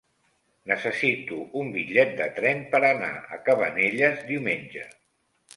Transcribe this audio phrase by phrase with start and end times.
[0.71, 4.89] Necessito un bitllet de tren per anar a Cabanelles diumenge.